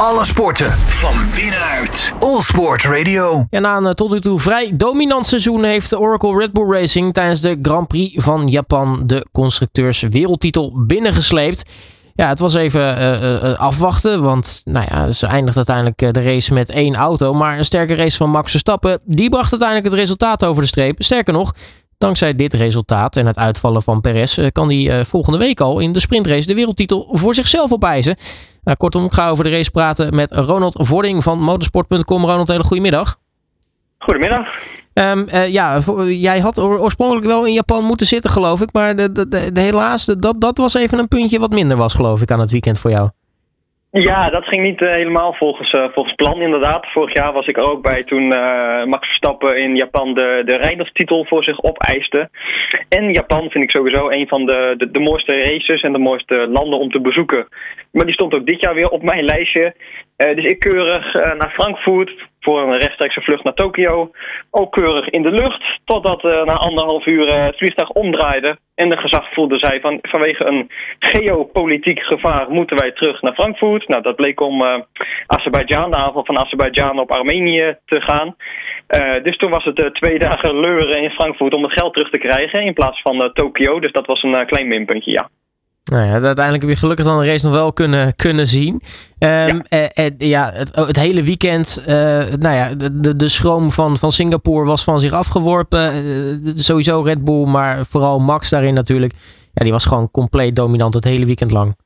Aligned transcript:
Alle 0.00 0.24
sporten 0.24 0.72
van 0.72 1.14
binnenuit. 1.34 2.12
All 2.18 2.40
Sport 2.40 2.84
Radio. 2.84 3.46
Ja, 3.50 3.60
na 3.60 3.76
een 3.76 3.94
tot 3.94 4.10
nu 4.10 4.20
toe 4.20 4.40
vrij 4.40 4.72
dominant 4.76 5.26
seizoen 5.26 5.64
heeft 5.64 5.96
Oracle 5.96 6.38
Red 6.38 6.52
Bull 6.52 6.70
Racing 6.70 7.14
tijdens 7.14 7.40
de 7.40 7.58
Grand 7.62 7.88
Prix 7.88 8.24
van 8.24 8.48
Japan 8.48 9.02
de 9.06 9.26
constructeurs 9.32 10.00
wereldtitel 10.00 10.84
binnengesleept. 10.86 11.70
Ja, 12.14 12.28
het 12.28 12.38
was 12.38 12.54
even 12.54 12.98
uh, 12.98 13.32
uh, 13.32 13.58
afwachten, 13.58 14.22
want 14.22 14.60
nou 14.64 14.86
ja, 14.90 15.12
ze 15.12 15.26
eindigt 15.26 15.56
uiteindelijk 15.56 16.14
de 16.14 16.22
race 16.22 16.52
met 16.52 16.70
één 16.70 16.94
auto. 16.94 17.34
Maar 17.34 17.58
een 17.58 17.64
sterke 17.64 17.94
race 17.94 18.16
van 18.16 18.30
Max 18.30 18.50
Verstappen, 18.50 19.00
die 19.04 19.28
bracht 19.28 19.50
uiteindelijk 19.50 19.90
het 19.90 19.98
resultaat 19.98 20.44
over 20.44 20.62
de 20.62 20.68
streep. 20.68 21.02
Sterker 21.02 21.32
nog, 21.32 21.52
Dankzij 21.98 22.34
dit 22.34 22.54
resultaat 22.54 23.16
en 23.16 23.26
het 23.26 23.38
uitvallen 23.38 23.82
van 23.82 24.00
Perez 24.00 24.38
eh, 24.38 24.46
kan 24.52 24.68
hij 24.68 24.90
eh, 24.90 25.04
volgende 25.04 25.38
week 25.38 25.60
al 25.60 25.78
in 25.78 25.92
de 25.92 26.00
sprintrace 26.00 26.46
de 26.46 26.54
wereldtitel 26.54 27.08
voor 27.10 27.34
zichzelf 27.34 27.72
opeisen. 27.72 28.16
Nou, 28.62 28.76
kortom, 28.76 29.04
ik 29.04 29.12
ga 29.12 29.28
over 29.28 29.44
de 29.44 29.50
race 29.50 29.70
praten 29.70 30.14
met 30.14 30.32
Ronald 30.32 30.86
Vording 30.86 31.22
van 31.22 31.38
motorsport.com. 31.38 32.24
Ronald, 32.24 32.48
hele 32.48 32.62
goedemiddag. 32.62 33.18
Goedemiddag. 33.98 34.54
Um, 34.94 35.26
ja, 35.48 35.78
jij 36.04 36.40
had 36.40 36.60
oorspronkelijk 36.60 37.26
wel 37.26 37.46
in 37.46 37.52
Japan 37.52 37.84
moeten 37.84 38.06
zitten, 38.06 38.30
geloof 38.30 38.60
ik. 38.60 38.68
Maar 38.72 38.96
de, 38.96 39.12
de, 39.12 39.52
de, 39.52 39.60
helaas, 39.60 40.04
dat, 40.04 40.40
dat 40.40 40.58
was 40.58 40.74
even 40.74 40.98
een 40.98 41.08
puntje 41.08 41.38
wat 41.38 41.50
minder 41.50 41.76
was, 41.76 41.94
geloof 41.94 42.22
ik, 42.22 42.30
aan 42.30 42.40
het 42.40 42.50
weekend 42.50 42.78
voor 42.78 42.90
jou. 42.90 43.10
Ja, 44.02 44.30
dat 44.30 44.46
ging 44.46 44.62
niet 44.62 44.80
uh, 44.80 44.88
helemaal 44.88 45.32
volgens, 45.32 45.72
uh, 45.72 45.88
volgens 45.92 46.14
plan 46.14 46.40
inderdaad. 46.40 46.86
Vorig 46.86 47.14
jaar 47.14 47.32
was 47.32 47.46
ik 47.46 47.56
er 47.56 47.62
ook 47.62 47.82
bij 47.82 48.04
toen 48.04 48.22
uh, 48.22 48.84
Max 48.84 49.06
Verstappen 49.06 49.62
in 49.62 49.76
Japan 49.76 50.14
de, 50.14 50.42
de 50.44 50.56
rijderstitel 50.56 51.24
voor 51.24 51.44
zich 51.44 51.62
opeiste. 51.62 52.30
En 52.88 53.12
Japan 53.12 53.50
vind 53.50 53.64
ik 53.64 53.70
sowieso 53.70 54.10
een 54.10 54.28
van 54.28 54.46
de, 54.46 54.74
de, 54.76 54.90
de, 54.90 55.00
mooiste 55.00 55.42
races 55.42 55.82
en 55.82 55.92
de 55.92 55.98
mooiste 55.98 56.46
landen 56.48 56.78
om 56.78 56.90
te 56.90 57.00
bezoeken. 57.00 57.48
Maar 57.92 58.04
die 58.04 58.14
stond 58.14 58.34
ook 58.34 58.46
dit 58.46 58.60
jaar 58.60 58.74
weer 58.74 58.88
op 58.88 59.02
mijn 59.02 59.24
lijstje. 59.24 59.74
dus 60.16 60.44
ik 60.44 60.58
keurig 60.58 61.12
naar 61.12 61.52
Frankfurt 61.54 62.28
voor 62.46 62.62
een 62.62 62.78
rechtstreekse 62.78 63.20
vlucht 63.20 63.44
naar 63.44 63.54
Tokio. 63.54 64.10
Ook 64.50 64.72
keurig 64.72 65.08
in 65.08 65.22
de 65.22 65.30
lucht, 65.30 65.62
totdat 65.84 66.24
uh, 66.24 66.44
na 66.44 66.52
anderhalf 66.52 67.06
uur 67.06 67.28
uh, 67.28 67.44
het 67.44 67.56
vliegtuig 67.56 67.90
omdraaide. 67.90 68.58
En 68.74 68.88
de 68.88 68.96
gezagvoerder 68.96 69.58
zei 69.58 69.80
van 69.80 69.98
vanwege 70.02 70.44
een 70.44 70.70
geopolitiek 70.98 72.00
gevaar 72.00 72.50
moeten 72.50 72.76
wij 72.76 72.92
terug 72.92 73.22
naar 73.22 73.34
Frankfurt. 73.34 73.88
Nou, 73.88 74.02
dat 74.02 74.16
bleek 74.16 74.40
om 74.40 74.62
uh, 74.62 74.74
Azerbeidzjan, 75.26 75.90
de 75.90 75.96
aanval 75.96 76.24
van 76.24 76.38
Azerbeidzjan 76.38 76.98
op 76.98 77.10
Armenië 77.10 77.76
te 77.84 78.00
gaan. 78.00 78.36
dus 79.22 79.36
toen 79.36 79.50
was 79.50 79.64
het 79.64 79.94
twee 79.94 80.18
dagen 80.18 80.60
leuren 80.60 81.02
in 81.02 81.10
Frankfurt 81.10 81.54
om 81.54 81.62
het 81.62 81.72
geld 81.72 81.92
terug 81.92 82.10
te 82.10 82.18
krijgen 82.18 82.62
in 82.62 82.74
plaats 82.74 83.00
van 83.00 83.30
Tokio. 83.32 83.80
Dus 83.80 83.92
dat 83.92 84.06
was 84.06 84.22
een 84.22 84.46
klein 84.46 84.68
minpuntje, 84.68 85.10
ja. 85.10 85.28
Nou 85.92 86.04
ja, 86.04 86.12
uiteindelijk 86.12 86.62
heb 86.62 86.70
je 86.72 86.76
gelukkig 86.76 87.04
dan 87.06 87.20
de 87.20 87.26
race 87.26 87.44
nog 87.44 87.54
wel 87.54 87.72
kunnen, 87.72 88.16
kunnen 88.16 88.46
zien. 88.46 88.72
Um, 88.74 88.80
ja, 89.18 89.62
eh, 89.68 90.06
eh, 90.06 90.12
ja 90.18 90.50
het, 90.54 90.76
het, 90.76 90.96
hele 90.96 91.22
weekend, 91.22 91.80
uh, 91.80 91.86
nou 92.38 92.54
ja, 92.54 92.74
de, 92.74 93.16
de 93.16 93.28
schroom 93.28 93.70
van, 93.70 93.96
van 93.98 94.12
Singapore 94.12 94.64
was 94.64 94.84
van 94.84 95.00
zich 95.00 95.12
afgeworpen. 95.12 96.06
Uh, 96.06 96.52
sowieso 96.54 97.00
Red 97.00 97.24
Bull, 97.24 97.46
maar 97.46 97.86
vooral 97.86 98.18
Max 98.18 98.48
daarin 98.48 98.74
natuurlijk. 98.74 99.12
Ja, 99.52 99.62
die 99.62 99.72
was 99.72 99.84
gewoon 99.84 100.10
compleet 100.10 100.56
dominant 100.56 100.94
het 100.94 101.04
hele 101.04 101.26
weekend 101.26 101.50
lang. 101.50 101.76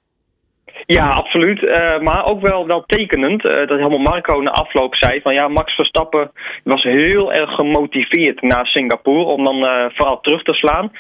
Ja, 0.92 1.12
absoluut. 1.12 1.62
Uh, 1.62 1.98
maar 1.98 2.24
ook 2.24 2.40
wel, 2.40 2.66
wel 2.66 2.82
tekenend 2.86 3.44
uh, 3.44 3.52
dat 3.52 3.78
helemaal 3.78 3.98
Marco 3.98 4.40
na 4.40 4.50
afloop 4.50 4.94
zei 4.94 5.20
van 5.20 5.34
ja, 5.34 5.48
Max 5.48 5.74
Verstappen 5.74 6.30
was 6.64 6.82
heel 6.82 7.32
erg 7.32 7.50
gemotiveerd 7.50 8.42
naar 8.42 8.66
Singapore 8.66 9.24
om 9.24 9.44
dan 9.44 9.56
uh, 9.56 9.84
vooral 9.88 10.20
terug 10.20 10.42
te 10.42 10.54
slaan. 10.54 10.92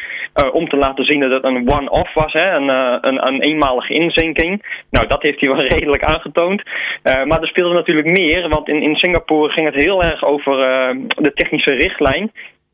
om 0.52 0.68
te 0.68 0.76
laten 0.76 1.04
zien 1.04 1.20
dat 1.20 1.30
het 1.30 1.44
een 1.44 1.70
one-off 1.70 2.14
was, 2.14 2.32
hè, 2.32 2.54
een, 2.54 2.68
een, 3.08 3.26
een, 3.26 3.40
eenmalige 3.40 3.94
inzinking. 3.94 4.82
Nou, 4.90 5.06
dat 5.06 5.22
heeft 5.22 5.40
hij 5.40 5.48
wel 5.48 5.64
redelijk 5.76 6.04
aangetoond. 6.04 6.62
maar 7.02 7.40
er 7.40 7.48
speelde 7.48 7.74
natuurlijk 7.74 8.08
meer, 8.08 8.48
want 8.48 8.68
in, 8.68 8.82
in 8.82 8.96
Singapore 8.96 9.52
ging 9.52 9.66
het 9.66 9.84
heel 9.84 10.02
erg 10.02 10.24
over 10.24 10.56
de 11.16 11.32
technische 11.34 11.72
richtlijn. 11.72 12.30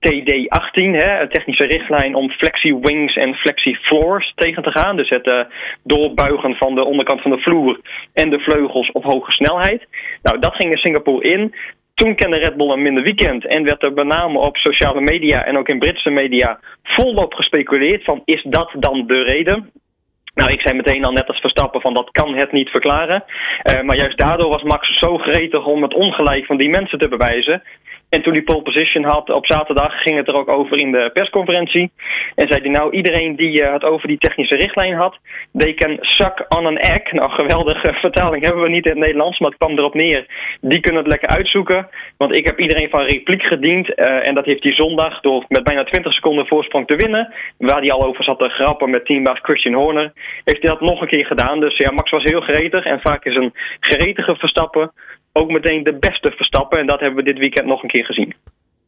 TD18, 0.07 0.95
hè, 1.03 1.21
een 1.21 1.29
technische 1.29 1.65
richtlijn 1.65 2.15
om 2.15 2.31
flexi-wings 2.31 3.17
en 3.17 3.35
flexi-floors 3.35 4.33
tegen 4.35 4.63
te 4.63 4.71
gaan. 4.71 4.97
Dus 4.97 5.09
het 5.09 5.27
uh, 5.27 5.41
doorbuigen 5.83 6.55
van 6.55 6.75
de 6.75 6.85
onderkant 6.85 7.21
van 7.21 7.31
de 7.31 7.39
vloer 7.39 7.81
en 8.13 8.31
de 8.31 8.41
vleugels 8.41 8.93
op 8.93 9.05
hoge 9.05 9.33
snelheid. 9.33 9.87
Nou, 10.23 10.39
dat 10.39 10.55
ging 10.55 10.71
in 10.71 10.77
Singapore 10.77 11.29
in. 11.29 11.55
Toen 11.95 12.15
kende 12.15 12.37
Red 12.37 12.57
Bull 12.57 12.71
een 12.71 12.83
minder 12.83 13.03
weekend 13.03 13.47
en 13.47 13.65
werd 13.65 13.83
er 13.83 13.93
met 13.93 14.07
name 14.07 14.39
op 14.39 14.57
sociale 14.57 15.01
media 15.01 15.45
en 15.45 15.59
ook 15.59 15.69
in 15.69 15.79
Britse 15.79 16.11
media 16.11 16.61
volop 16.83 17.35
gespeculeerd 17.35 18.05
van 18.05 18.23
is 18.25 18.43
dat 18.43 18.71
dan 18.79 19.07
de 19.07 19.23
reden? 19.23 19.71
Nou, 20.37 20.53
ik 20.53 20.61
zei 20.61 20.77
meteen 20.77 21.05
al 21.05 21.13
net 21.13 21.29
als 21.29 21.41
Verstappen 21.41 21.81
van 21.81 21.95
dat 21.95 22.11
kan 22.11 22.35
het 22.35 22.53
niet 22.53 22.69
verklaren. 22.69 23.25
Uh, 23.65 23.83
maar 23.83 23.97
juist 23.97 24.19
daardoor 24.19 24.49
was 24.49 24.63
Max 24.63 24.99
zo 24.99 25.19
gretig 25.19 25.67
om 25.67 25.83
het 25.83 25.95
ongelijk 25.95 26.47
van 26.47 26.57
die 26.57 26.69
mensen 26.69 26.99
te 26.99 27.09
bewijzen. 27.09 27.63
En 28.17 28.23
toen 28.23 28.33
hij 28.33 28.43
pole 28.43 28.63
position 28.63 29.05
had 29.05 29.31
op 29.31 29.47
zaterdag, 29.47 30.03
ging 30.03 30.17
het 30.17 30.29
er 30.29 30.35
ook 30.35 30.49
over 30.49 30.79
in 30.79 30.93
de 30.93 31.11
persconferentie. 31.13 31.91
En 32.35 32.49
zei 32.49 32.61
hij 32.61 32.71
nou, 32.71 32.93
iedereen 32.93 33.37
die 33.37 33.63
uh, 33.63 33.73
het 33.73 33.85
over 33.85 34.09
die 34.09 34.19
technische 34.19 34.57
richtlijn 34.57 34.95
had, 34.95 35.19
they 35.53 35.75
can 35.75 35.99
suck 36.01 36.45
on 36.49 36.67
an 36.67 36.77
egg. 36.77 37.13
Nou, 37.17 37.31
geweldige 37.31 37.93
vertaling 38.05 38.45
hebben 38.45 38.63
we 38.63 38.69
niet 38.69 38.85
in 38.85 38.91
het 38.91 39.01
Nederlands, 39.01 39.39
maar 39.39 39.49
het 39.49 39.59
kwam 39.59 39.79
erop 39.79 39.95
neer. 39.95 40.27
Die 40.61 40.81
kunnen 40.81 41.03
het 41.03 41.11
lekker 41.11 41.29
uitzoeken, 41.29 41.89
want 42.17 42.37
ik 42.39 42.47
heb 42.47 42.59
iedereen 42.59 42.91
van 42.91 43.01
repliek 43.01 43.43
gediend. 43.43 43.99
Uh, 43.99 44.29
en 44.29 44.35
dat 44.35 44.45
heeft 44.45 44.63
hij 44.63 44.73
zondag 44.73 45.21
door 45.21 45.45
met 45.49 45.65
bijna 45.65 45.85
20 45.85 46.13
seconden 46.13 46.47
voorsprong 46.47 46.87
te 46.87 46.97
winnen, 46.97 47.33
waar 47.59 47.81
hij 47.81 47.93
al 47.93 48.05
over 48.05 48.25
zat 48.25 48.39
te 48.39 48.49
grappen 48.49 48.91
met 48.91 49.05
teambaas 49.07 49.39
Christian 49.43 49.75
Horner, 49.75 50.13
heeft 50.45 50.63
hij 50.63 50.71
dat 50.71 50.81
nog 50.81 51.01
een 51.01 51.09
keer 51.09 51.27
gedaan. 51.27 51.61
Dus 51.61 51.77
ja, 51.77 51.91
Max 51.91 52.11
was 52.11 52.25
heel 52.25 52.41
gretig 52.41 52.85
en 52.85 53.01
vaak 53.01 53.25
is 53.25 53.35
een 53.35 53.55
gretige 53.81 54.37
Verstappen 54.37 54.93
ook 55.37 55.51
meteen 55.51 55.85
de 55.85 55.95
beste 55.95 56.31
Verstappen. 56.31 56.79
En 56.79 56.87
dat 56.87 57.01
hebben 57.01 57.25
we 57.25 57.31
dit 57.31 57.39
weekend 57.39 57.67
nog 57.67 57.83
een 57.83 57.89
keer 57.89 58.05
gezien. 58.05 58.35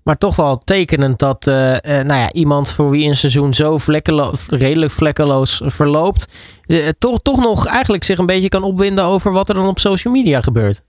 Maar 0.02 0.18
toch 0.18 0.36
wel 0.36 0.58
tekenend 0.58 1.18
dat 1.18 1.46
uh, 1.46 1.54
uh, 1.54 1.78
nou 1.82 2.20
ja, 2.20 2.32
iemand 2.32 2.72
voor 2.72 2.90
wie 2.90 3.08
een 3.08 3.16
seizoen 3.16 3.54
zo 3.54 3.78
vlekkeloos, 3.78 4.46
redelijk 4.48 4.92
vlekkeloos 4.92 5.62
verloopt, 5.64 6.32
uh, 6.66 6.88
toch, 6.98 7.18
toch 7.22 7.40
nog 7.40 7.66
eigenlijk 7.66 8.04
zich 8.04 8.18
een 8.18 8.26
beetje 8.26 8.48
kan 8.48 8.62
opwinden 8.62 9.04
over 9.04 9.32
wat 9.32 9.48
er 9.48 9.54
dan 9.54 9.68
op 9.68 9.78
social 9.78 10.12
media 10.12 10.40
gebeurt. 10.40 10.82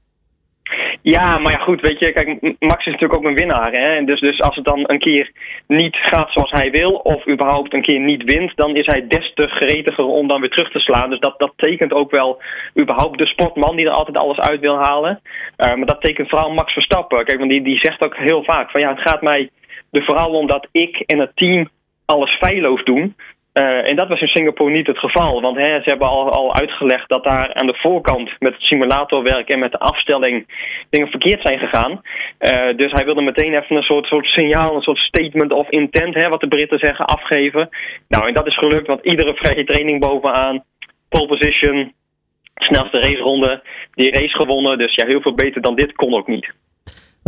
Ja, 1.02 1.38
maar 1.38 1.52
ja, 1.52 1.58
goed, 1.58 1.82
weet 1.82 2.00
je, 2.00 2.12
kijk, 2.12 2.42
Max 2.60 2.86
is 2.86 2.92
natuurlijk 2.92 3.16
ook 3.20 3.26
een 3.26 3.36
winnaar. 3.36 3.72
Hè? 3.72 4.04
Dus, 4.04 4.20
dus 4.20 4.42
als 4.42 4.56
het 4.56 4.66
dan 4.66 4.84
een 4.84 5.00
keer 5.00 5.32
niet 5.68 5.96
gaat 5.96 6.32
zoals 6.32 6.52
hij 6.52 6.72
wil, 6.72 6.92
of 6.92 7.28
überhaupt 7.28 7.74
een 7.74 7.82
keer 7.82 8.00
niet 8.00 8.24
wint, 8.24 8.52
dan 8.56 8.76
is 8.76 8.86
hij 8.86 9.08
des 9.08 9.32
te 9.34 9.48
gretiger 9.48 10.06
om 10.06 10.28
dan 10.28 10.40
weer 10.40 10.50
terug 10.50 10.72
te 10.72 10.80
slaan. 10.80 11.10
Dus 11.10 11.20
dat, 11.20 11.40
dat 11.40 11.54
tekent 11.56 11.94
ook 11.94 12.12
wel 12.12 12.42
überhaupt 12.80 13.18
de 13.18 13.28
sportman 13.28 13.76
die 13.76 13.86
er 13.86 13.92
altijd 13.92 14.18
alles 14.18 14.40
uit 14.40 14.60
wil 14.60 14.78
halen. 14.78 15.22
Uh, 15.58 15.76
maar 15.76 15.86
dat 15.86 16.02
tekent 16.02 16.30
vooral 16.30 16.52
Max 16.52 16.74
Verstappen. 16.74 17.26
Kijk, 17.26 17.40
want 17.40 17.52
die, 17.52 17.62
die 17.62 17.80
zegt 17.81 18.04
ook 18.06 18.18
heel 18.18 18.44
vaak 18.44 18.72
van 18.72 18.81
ja, 18.81 18.90
het 18.90 19.10
gaat 19.10 19.22
mij 19.22 19.50
er 19.92 20.04
vooral 20.04 20.31
om 20.31 20.48
dat 20.48 20.68
ik 20.72 21.00
en 21.00 21.20
het 21.20 21.31
team 21.36 21.70
alles 22.06 22.36
feilloos 22.36 22.84
doen. 22.84 23.16
Uh, 23.54 23.90
en 23.90 23.96
dat 23.96 24.08
was 24.08 24.22
in 24.22 24.28
Singapore 24.28 24.72
niet 24.72 24.88
het 24.88 24.98
geval. 24.98 25.42
Want 25.42 25.58
hè, 25.58 25.82
ze 25.82 25.90
hebben 25.90 26.08
al, 26.08 26.30
al 26.30 26.56
uitgelegd 26.56 27.10
dat 27.10 27.24
daar 27.24 27.54
aan 27.54 27.68
de 27.68 27.78
voorkant 27.78 28.32
met 28.40 28.54
het 28.54 28.62
simulatorwerk 28.62 29.50
en 29.50 29.60
met 29.60 29.72
de 29.72 29.80
afstelling 29.80 30.48
dingen 30.90 31.10
verkeerd 31.10 31.42
zijn 31.42 31.60
gegaan. 31.60 31.92
Uh, 31.92 32.78
dus 32.78 32.92
hij 32.92 33.06
wilde 33.06 33.22
meteen 33.22 33.54
even 33.54 33.76
een 33.76 33.84
soort, 33.84 34.06
soort 34.06 34.26
signaal, 34.26 34.76
een 34.76 34.82
soort 34.82 34.98
statement 34.98 35.52
of 35.52 35.70
intent, 35.70 36.16
hè, 36.16 36.30
wat 36.30 36.40
de 36.40 36.48
Britten 36.48 36.80
zeggen, 36.80 37.06
afgeven. 37.06 37.70
Nou, 38.08 38.28
en 38.28 38.34
dat 38.34 38.48
is 38.48 38.58
gelukt, 38.58 38.88
want 38.88 39.06
iedere 39.06 39.34
vrije 39.36 39.64
training 39.64 40.00
bovenaan, 40.00 40.64
pole 41.10 41.28
position, 41.28 41.94
snelste 42.56 43.00
raceronde, 43.00 43.62
die 43.94 44.12
race 44.12 44.36
gewonnen. 44.36 44.78
Dus 44.78 44.96
ja, 44.96 45.06
heel 45.06 45.22
veel 45.22 45.36
beter 45.36 45.62
dan 45.62 45.76
dit 45.76 45.96
kon 45.96 46.14
ook 46.14 46.28
niet. 46.28 46.54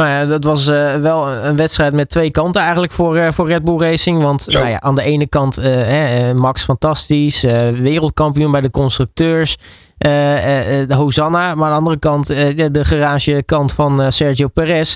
Nou 0.01 0.13
ja, 0.13 0.25
dat 0.25 0.43
was 0.43 0.67
uh, 0.67 0.95
wel 0.95 1.27
een 1.27 1.55
wedstrijd 1.55 1.93
met 1.93 2.09
twee 2.09 2.31
kanten 2.31 2.61
eigenlijk 2.61 2.91
voor, 2.91 3.15
uh, 3.15 3.27
voor 3.27 3.47
Red 3.47 3.63
Bull 3.63 3.77
Racing. 3.77 4.23
Want 4.23 4.47
nou 4.47 4.67
ja, 4.67 4.79
aan 4.79 4.95
de 4.95 5.03
ene 5.03 5.27
kant 5.27 5.59
uh, 5.59 6.31
Max 6.31 6.63
fantastisch, 6.63 7.43
wereldkampioen 7.81 8.51
bij 8.51 8.61
de 8.61 8.69
constructeurs, 8.69 9.57
de 9.97 10.93
Hosanna. 10.95 11.55
Maar 11.55 11.65
aan 11.65 11.71
de 11.71 11.77
andere 11.77 11.99
kant 11.99 12.27
de 12.73 12.85
garagekant 12.85 13.73
van 13.73 14.11
Sergio 14.11 14.47
Perez. 14.47 14.95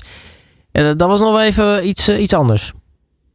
dat 0.72 1.08
was 1.08 1.20
nog 1.20 1.30
wel 1.30 1.42
even 1.42 1.88
iets, 1.88 2.08
iets 2.08 2.34
anders. 2.34 2.72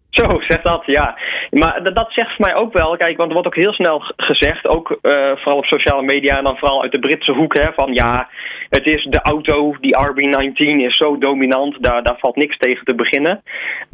Zo, 0.09 0.39
zegt 0.39 0.63
dat, 0.63 0.85
ja. 0.85 1.17
Maar 1.51 1.93
dat, 1.93 2.11
zegt 2.11 2.35
voor 2.35 2.45
mij 2.45 2.55
ook 2.55 2.73
wel, 2.73 2.97
kijk, 2.97 3.17
want 3.17 3.27
er 3.27 3.33
wordt 3.33 3.47
ook 3.47 3.63
heel 3.63 3.73
snel 3.73 4.03
gezegd, 4.17 4.67
ook 4.67 4.89
uh, 4.89 5.31
vooral 5.35 5.57
op 5.57 5.65
sociale 5.65 6.01
media 6.01 6.37
en 6.37 6.43
dan 6.43 6.57
vooral 6.57 6.81
uit 6.81 6.91
de 6.91 6.99
Britse 6.99 7.31
hoek, 7.31 7.57
hè, 7.57 7.73
van 7.73 7.93
ja, 7.93 8.29
het 8.69 8.85
is 8.85 9.03
de 9.09 9.21
auto, 9.21 9.75
die 9.79 9.97
RB19 9.97 10.55
is 10.55 10.97
zo 10.97 11.17
dominant, 11.17 11.83
daar, 11.83 12.03
daar 12.03 12.17
valt 12.19 12.35
niks 12.35 12.57
tegen 12.57 12.85
te 12.85 12.95
beginnen. 12.95 13.43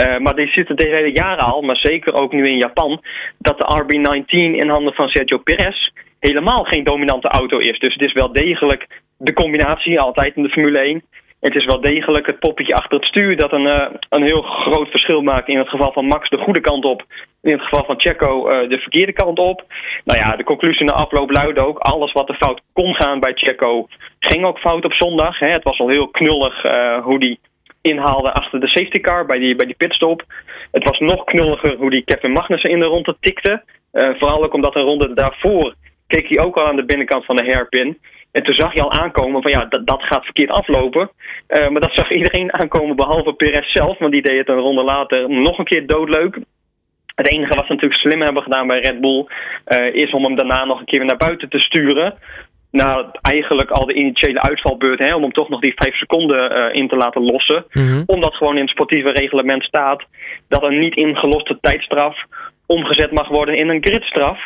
Uh, 0.05 0.17
maar 0.17 0.35
die 0.35 0.47
zitten 0.47 0.75
de 0.75 0.87
hele 0.87 1.11
jaren 1.11 1.43
al, 1.43 1.61
maar 1.61 1.77
zeker 1.77 2.13
ook 2.13 2.31
nu 2.31 2.47
in 2.47 2.57
Japan, 2.57 3.01
dat 3.37 3.57
de 3.57 3.83
RB19 3.83 4.25
in 4.29 4.69
handen 4.69 4.93
van 4.93 5.09
Sergio 5.09 5.37
Perez 5.37 5.89
helemaal 6.19 6.63
geen 6.63 6.83
dominante 6.83 7.27
auto 7.27 7.57
is. 7.57 7.79
Dus 7.79 7.93
het 7.93 8.03
is 8.03 8.13
wel 8.13 8.31
degelijk 8.31 8.87
de 9.17 9.33
combinatie, 9.33 9.99
altijd 9.99 10.35
in 10.35 10.43
de 10.43 10.49
Formule 10.49 10.79
1 10.79 11.03
Het 11.39 11.55
is 11.55 11.65
wel 11.65 11.81
degelijk 11.81 12.25
het 12.25 12.39
poppetje 12.39 12.75
achter 12.75 12.97
het 12.97 13.07
stuur 13.07 13.37
dat 13.37 13.51
een, 13.51 13.65
uh, 13.65 13.85
een 14.09 14.23
heel 14.23 14.41
groot 14.41 14.89
verschil 14.89 15.21
maakt. 15.21 15.47
In 15.47 15.57
het 15.57 15.69
geval 15.69 15.91
van 15.91 16.05
Max 16.05 16.29
de 16.29 16.37
goede 16.37 16.59
kant 16.59 16.85
op. 16.85 17.05
In 17.41 17.51
het 17.51 17.61
geval 17.61 17.85
van 17.85 17.99
Checo 17.99 18.49
uh, 18.49 18.69
de 18.69 18.77
verkeerde 18.77 19.13
kant 19.13 19.39
op. 19.39 19.63
Nou 20.05 20.19
ja, 20.19 20.35
de 20.35 20.43
conclusie 20.43 20.85
na 20.85 20.91
afloop 20.91 21.31
luidde 21.31 21.61
ook. 21.61 21.77
Alles 21.77 22.11
wat 22.11 22.29
er 22.29 22.35
fout 22.35 22.61
kon 22.73 22.95
gaan 22.95 23.19
bij 23.19 23.31
Checo 23.35 23.87
ging 24.19 24.45
ook 24.45 24.59
fout 24.59 24.85
op 24.85 24.93
zondag. 24.93 25.39
Hè. 25.39 25.47
Het 25.47 25.63
was 25.63 25.79
al 25.79 25.89
heel 25.89 26.07
knullig 26.07 26.65
uh, 26.65 27.03
hoe 27.03 27.19
die 27.19 27.39
inhaalde 27.81 28.33
achter 28.33 28.59
de 28.59 28.67
safety 28.67 28.99
car 28.99 29.25
bij 29.25 29.39
die, 29.39 29.55
bij 29.55 29.65
die 29.65 29.75
pitstop. 29.75 30.23
Het 30.71 30.83
was 30.83 30.99
nog 30.99 31.23
knulliger 31.23 31.75
hoe 31.75 31.89
die 31.89 32.03
Kevin 32.03 32.31
Magnussen 32.31 32.69
in 32.69 32.79
de 32.79 32.85
ronde 32.85 33.17
tikte. 33.19 33.63
vooral 33.91 34.43
ook 34.43 34.53
omdat 34.53 34.75
een 34.75 34.81
ronde 34.81 35.13
daarvoor 35.13 35.73
keek 36.07 36.29
hij 36.29 36.39
ook 36.39 36.57
al 36.57 36.67
aan 36.67 36.75
de 36.75 36.85
binnenkant 36.85 37.25
van 37.25 37.35
de 37.35 37.45
hairpin. 37.45 37.97
En 38.31 38.43
toen 38.43 38.55
zag 38.55 38.73
je 38.73 38.81
al 38.81 38.91
aankomen 38.91 39.41
van 39.41 39.51
ja, 39.51 39.65
dat, 39.65 39.87
dat 39.87 40.03
gaat 40.03 40.23
verkeerd 40.23 40.49
aflopen. 40.49 41.09
Uh, 41.47 41.67
maar 41.69 41.81
dat 41.81 41.93
zag 41.93 42.11
iedereen 42.11 42.53
aankomen 42.53 42.95
behalve 42.95 43.33
Perez 43.33 43.71
zelf. 43.71 43.97
Want 43.97 44.11
die 44.11 44.21
deed 44.21 44.37
het 44.37 44.49
een 44.49 44.55
ronde 44.55 44.83
later 44.83 45.29
nog 45.29 45.57
een 45.57 45.65
keer 45.65 45.87
doodleuk. 45.87 46.39
Het 47.15 47.29
enige 47.29 47.55
wat 47.55 47.65
ze 47.65 47.73
natuurlijk 47.73 48.01
slim 48.01 48.21
hebben 48.21 48.43
gedaan 48.43 48.67
bij 48.67 48.79
Red 48.79 49.01
Bull... 49.01 49.25
Uh, 49.67 49.93
is 49.93 50.11
om 50.11 50.23
hem 50.23 50.35
daarna 50.35 50.65
nog 50.65 50.79
een 50.79 50.85
keer 50.85 51.05
naar 51.05 51.17
buiten 51.17 51.49
te 51.49 51.59
sturen. 51.59 52.13
Na 52.71 53.11
eigenlijk 53.21 53.71
al 53.71 53.85
de 53.85 53.93
initiële 53.93 54.41
uitvalbeurt... 54.41 54.99
Hè, 54.99 55.15
om 55.15 55.21
hem 55.21 55.31
toch 55.31 55.49
nog 55.49 55.59
die 55.59 55.73
vijf 55.75 55.95
seconden 55.95 56.51
uh, 56.51 56.65
in 56.71 56.87
te 56.87 56.95
laten 56.95 57.21
lossen. 57.21 57.65
Mm 57.71 57.87
-hmm. 57.87 58.03
Omdat 58.05 58.35
gewoon 58.35 58.55
in 58.55 58.61
het 58.61 58.69
sportieve 58.69 59.09
reglement 59.09 59.63
staat... 59.63 60.03
dat 60.47 60.63
een 60.63 60.79
niet 60.79 60.95
ingeloste 60.95 61.57
tijdstraf 61.61 62.25
omgezet 62.67 63.11
mag 63.11 63.27
worden 63.27 63.55
in 63.55 63.69
een 63.69 63.85
gridstraf. 63.85 64.39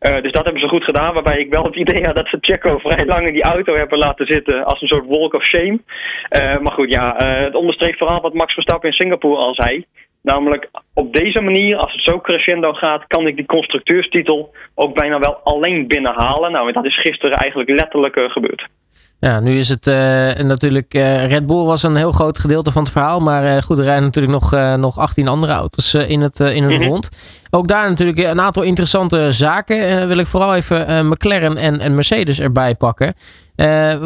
Uh, 0.00 0.22
dus 0.22 0.32
dat 0.32 0.44
hebben 0.44 0.62
ze 0.62 0.68
goed 0.68 0.84
gedaan. 0.84 1.14
Waarbij 1.14 1.38
ik 1.38 1.50
wel 1.50 1.64
het 1.64 1.76
idee 1.76 2.04
had 2.04 2.14
dat 2.14 2.28
ze 2.28 2.38
Checo 2.40 2.78
vrij 2.78 3.06
lang 3.06 3.26
in 3.26 3.32
die 3.32 3.42
auto 3.42 3.74
hebben 3.74 3.98
laten 3.98 4.26
zitten. 4.26 4.64
Als 4.64 4.80
een 4.80 4.88
soort 4.88 5.06
walk 5.06 5.34
of 5.34 5.42
shame. 5.42 5.80
Uh, 6.40 6.58
maar 6.58 6.72
goed, 6.72 6.92
ja, 6.92 7.22
uh, 7.22 7.44
het 7.44 7.54
onderstreept 7.54 7.98
vooral 7.98 8.20
wat 8.20 8.34
Max 8.34 8.54
Verstappen 8.54 8.88
in 8.88 8.94
Singapore 8.94 9.36
al 9.36 9.54
zei. 9.54 9.84
Namelijk 10.22 10.70
op 10.94 11.14
deze 11.14 11.40
manier, 11.40 11.76
als 11.76 11.92
het 11.92 12.02
zo 12.02 12.20
crescendo 12.20 12.72
gaat, 12.72 13.06
kan 13.06 13.26
ik 13.26 13.36
die 13.36 13.46
constructeurstitel 13.46 14.54
ook 14.74 14.94
bijna 14.94 15.18
wel 15.18 15.34
alleen 15.34 15.86
binnenhalen. 15.86 16.52
Nou, 16.52 16.72
dat 16.72 16.84
is 16.84 17.00
gisteren 17.00 17.36
eigenlijk 17.36 17.70
letterlijk 17.70 18.20
gebeurd. 18.30 18.66
Ja, 19.18 19.40
nu 19.40 19.58
is 19.58 19.68
het 19.68 19.86
uh, 19.86 19.94
natuurlijk. 20.34 20.94
Uh, 20.94 21.26
Red 21.26 21.46
Bull 21.46 21.64
was 21.64 21.82
een 21.82 21.96
heel 21.96 22.12
groot 22.12 22.38
gedeelte 22.38 22.72
van 22.72 22.82
het 22.82 22.92
verhaal. 22.92 23.20
Maar 23.20 23.56
uh, 23.56 23.62
goed, 23.62 23.78
er 23.78 23.84
rijden 23.84 24.04
natuurlijk 24.04 24.34
nog, 24.34 24.76
nog 24.76 24.98
18 24.98 25.28
andere 25.28 25.52
auto's 25.52 25.94
in 25.94 26.20
het, 26.20 26.40
in 26.40 26.64
het 26.64 26.74
-hmm. 26.74 26.84
rond. 26.84 27.08
Ook 27.50 27.68
daar 27.68 27.88
natuurlijk 27.88 28.18
een 28.18 28.40
aantal 28.40 28.62
interessante 28.62 29.32
zaken. 29.32 30.08
wil 30.08 30.18
ik 30.18 30.26
vooral 30.26 30.54
even 30.54 31.08
McLaren 31.08 31.56
en, 31.56 31.80
en 31.80 31.94
Mercedes 31.94 32.40
erbij 32.40 32.74
pakken. 32.74 33.14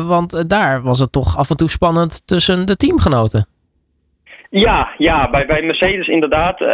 want 0.07 0.49
daar 0.49 0.83
was 0.83 0.99
het 0.99 1.13
toch 1.13 1.37
af 1.37 1.51
en 1.51 1.57
toe 1.57 1.71
spannend 1.71 2.23
tussen 2.25 2.67
de 2.67 2.77
teamgenoten. 2.77 3.47
Ja, 4.53 4.95
ja 4.99 5.31
bij, 5.31 5.47
bij 5.47 5.63
Mercedes 5.63 6.07
inderdaad 6.09 6.61
uh, 6.61 6.69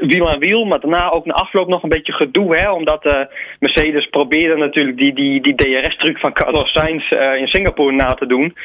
wiel 0.00 0.30
aan 0.30 0.38
wiel, 0.38 0.64
maar 0.64 0.80
daarna 0.80 1.10
ook 1.10 1.24
na 1.24 1.32
afloop 1.32 1.68
nog 1.68 1.82
een 1.82 1.88
beetje 1.88 2.12
gedoe. 2.12 2.56
Hè, 2.56 2.70
omdat 2.70 3.06
uh, 3.06 3.20
Mercedes 3.58 4.06
probeerde 4.06 4.56
natuurlijk 4.56 4.96
die, 4.96 5.14
die, 5.14 5.40
die 5.40 5.54
DRS-truc 5.54 6.18
van 6.18 6.32
Carlos 6.32 6.72
Sainz 6.72 7.10
uh, 7.10 7.36
in 7.36 7.46
Singapore 7.46 7.92
na 7.92 8.14
te 8.14 8.26
doen. 8.26 8.56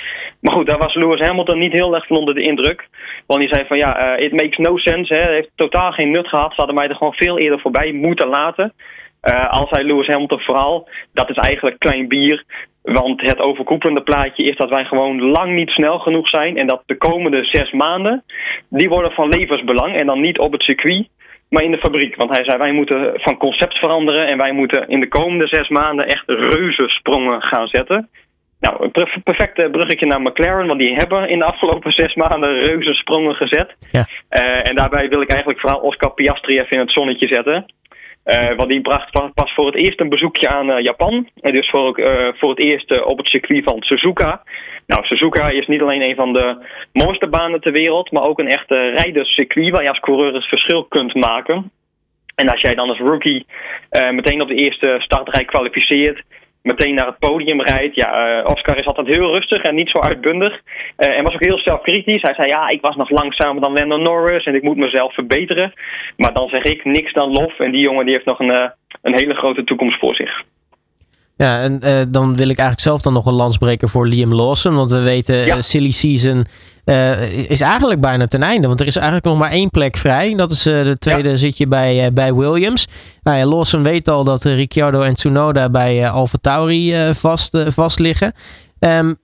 Maar 0.42 0.54
goed, 0.54 0.68
daar 0.68 0.78
was 0.78 0.96
Lewis 0.96 1.20
Hamilton 1.20 1.60
niet 1.60 1.72
heel 1.72 1.96
erg 1.96 2.08
van 2.08 2.18
onder 2.18 2.36
de 2.36 2.42
indruk. 2.42 2.88
Want 3.26 3.40
hij 3.40 3.50
zei 3.54 3.68
van 3.68 3.78
ja, 3.78 4.16
it 4.16 4.32
makes 4.32 4.58
no 4.58 4.78
sense. 4.78 5.14
Hè, 5.14 5.32
heeft 5.32 5.52
totaal 5.56 5.92
geen 5.92 6.12
nut 6.12 6.28
gehad. 6.28 6.50
Ze 6.50 6.56
hadden 6.56 6.76
mij 6.76 6.88
er 6.88 6.96
gewoon 6.96 7.14
veel 7.14 7.40
eerder 7.40 7.60
voorbij 7.60 7.92
moeten 7.92 8.28
laten. 8.28 8.74
Uh, 9.24 9.50
als 9.50 9.70
hij 9.70 9.84
Lewis 9.84 10.08
Hamilton 10.08 10.40
vooral, 10.40 10.90
dat 11.14 11.30
is 11.30 11.36
eigenlijk 11.36 11.80
klein 11.80 12.08
bier. 12.08 12.44
Want 12.84 13.22
het 13.22 13.40
overkoepelende 13.40 14.02
plaatje 14.02 14.44
is 14.44 14.56
dat 14.56 14.70
wij 14.70 14.86
gewoon 14.86 15.22
lang 15.22 15.54
niet 15.54 15.70
snel 15.70 16.00
genoeg 16.00 16.28
zijn. 16.28 16.58
En 16.58 16.68
dat 16.68 16.84
de 16.86 16.98
komende 16.98 17.44
zes 17.46 17.72
maanden, 17.72 18.24
die 18.70 18.90
worden 18.90 19.12
van 19.12 19.30
levensbelang. 19.30 19.96
En 19.96 20.06
dan 20.06 20.22
niet 20.22 20.40
op 20.40 20.52
het 20.52 20.64
circuit, 20.64 21.08
maar 21.50 21.64
in 21.64 21.72
de 21.72 21.78
fabriek. 21.78 22.16
Want 22.16 22.36
hij 22.36 22.44
zei, 22.44 22.58
wij 22.58 22.72
moeten 22.72 23.12
van 23.16 23.38
concept 23.38 23.78
veranderen. 23.78 24.28
En 24.28 24.38
wij 24.38 24.52
moeten 24.52 24.88
in 24.88 25.00
de 25.00 25.08
komende 25.08 25.48
zes 25.48 25.70
maanden 25.70 26.08
echt 26.08 26.24
reuzensprongen 26.28 27.42
gaan 27.42 27.68
zetten. 27.68 28.10
Nou, 28.60 28.90
een 28.92 29.24
perfecte 29.24 29.70
bruggetje 29.72 30.06
naar 30.06 30.22
McLaren. 30.22 30.68
Want 30.68 30.80
die 30.80 30.96
hebben 30.96 31.30
in 31.30 31.40
de 31.40 31.46
afgelopen 31.46 31.92
zes 31.92 32.16
maanden 32.16 32.60
reuzensprongen 32.60 33.36
gezet. 33.36 33.76
Ja. 33.92 34.08
Uh, 34.30 34.70
en 34.70 34.76
daarbij 34.76 35.10
wil 35.10 35.22
ik 35.22 35.32
eigenlijk 35.32 35.60
vooral 35.60 35.80
Oscar 35.80 36.12
Piastri 36.14 36.60
even 36.60 36.72
in 36.72 36.80
het 36.80 36.92
zonnetje 36.92 37.28
zetten. 37.28 37.66
Uh, 38.26 38.56
want 38.56 38.70
die 38.70 38.82
bracht 38.82 39.12
pas 39.34 39.54
voor 39.54 39.66
het 39.66 39.76
eerst 39.76 40.00
een 40.00 40.10
bezoekje 40.10 40.50
aan 40.50 40.70
uh, 40.70 40.80
Japan. 40.80 41.30
En 41.42 41.54
dus 41.54 41.70
voor, 41.70 42.00
uh, 42.00 42.28
voor 42.34 42.50
het 42.50 42.60
eerst 42.60 43.04
op 43.04 43.18
het 43.18 43.28
circuit 43.28 43.64
van 43.64 43.82
Suzuka. 43.82 44.44
Nou, 44.88 45.06
Suzuka 45.06 45.50
is 45.50 45.68
niet 45.68 45.82
alleen 45.82 46.02
een 46.02 46.16
van 46.16 46.34
de 46.34 46.66
mooiste 46.94 47.28
banen 47.28 47.62
ter 47.62 47.72
wereld, 47.72 48.12
maar 48.12 48.24
ook 48.24 48.40
een 48.40 48.48
echte 48.48 48.90
rijderscircuit 48.90 49.70
waar 49.70 49.84
je 49.84 49.90
als 49.90 50.00
coureur 50.00 50.34
het 50.34 50.46
verschil 50.46 50.84
kunt 50.84 51.14
maken. 51.14 51.72
En 52.36 52.50
als 52.50 52.62
jij 52.62 52.76
dan 52.76 52.90
als 52.90 53.00
rookie 53.00 53.46
meteen 54.12 54.42
op 54.42 54.48
de 54.48 54.56
eerste 54.56 54.96
startrij 55.00 55.46
kwalificeert, 55.46 56.24
meteen 56.62 56.94
naar 56.94 57.06
het 57.06 57.20
podium 57.20 57.62
rijdt. 57.62 57.96
Ja, 57.96 58.40
uh, 58.40 58.46
Oscar 58.46 58.78
is 58.78 58.86
altijd 58.86 59.08
heel 59.08 59.34
rustig 59.34 59.62
en 59.62 59.76
niet 59.76 59.90
zo 59.90 60.00
uitbundig. 60.00 60.54
Uh, 60.98 61.18
en 61.18 61.24
was 61.24 61.34
ook 61.34 61.44
heel 61.44 61.58
zelfkritisch. 61.58 62.22
Hij 62.22 62.34
zei, 62.34 62.48
ja, 62.48 62.70
ik 62.70 62.82
was 62.82 62.96
nog 62.96 63.10
langzamer 63.10 63.62
dan 63.62 63.74
Lando 63.74 63.98
Norris 63.98 64.46
en 64.46 64.56
ik 64.56 64.64
moet 64.64 64.78
mezelf 64.78 65.14
verbeteren. 65.14 65.74
Maar 66.18 66.34
dan 66.34 66.48
zeg 66.48 66.64
ik 66.64 66.86
niks 66.86 67.14
dan 67.14 67.32
lof. 67.32 67.60
En 67.60 67.72
die 67.72 67.82
jongen 67.82 68.06
die 68.06 68.14
heeft 68.14 68.26
nog 68.26 68.40
een, 68.40 68.52
uh, 68.52 68.66
een 69.02 69.20
hele 69.20 69.34
grote 69.34 69.64
toekomst 69.64 70.00
voor 70.00 70.16
zich. 70.16 70.44
Ja, 71.38 71.62
en 71.62 71.80
dan 72.12 72.36
wil 72.36 72.50
ik 72.50 72.58
eigenlijk 72.58 72.80
zelf 72.80 73.02
dan 73.02 73.14
nog 73.14 73.26
een 73.26 73.34
lans 73.34 73.58
breken 73.58 73.90
voor 73.90 74.08
Liam 74.08 74.34
Lawson. 74.34 74.76
Want 74.76 74.92
we 74.92 75.02
weten, 75.02 75.46
ja. 75.46 75.62
silly 75.62 75.92
season 75.92 76.46
uh, 76.90 77.50
is 77.50 77.62
eigenlijk 77.62 78.02
bijna 78.02 78.28
ten 78.28 78.44
einde. 78.44 78.68
Want 78.68 78.80
er 78.80 78.88
is 78.88 78.96
eigenlijk 78.96 79.26
nog 79.26 79.38
maar 79.38 79.52
één 79.52 79.70
plek 79.70 79.98
vrij. 79.98 80.36
Dat 80.36 80.52
is 80.52 80.64
de 80.64 80.96
tweede 81.00 81.30
ja. 81.30 81.36
zitje 81.36 81.68
bij, 81.68 82.14
bij 82.14 82.34
Williams. 82.34 82.88
Nou 83.24 83.38
ja, 83.38 83.46
Lawson 83.46 83.84
weet 83.84 84.08
al 84.08 84.24
dat 84.24 84.44
Ricciardo 84.44 85.02
en 85.02 85.14
Tsunoda 85.14 85.70
bij 85.70 86.10
Alfa 86.10 86.38
Tauri 86.42 87.14
vast, 87.14 87.58
vast 87.68 88.00
liggen. 88.00 88.34
Um, 88.80 89.18